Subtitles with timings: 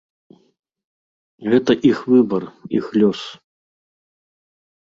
[1.51, 2.43] Гэта іх выбар,
[2.81, 3.21] іх лёс.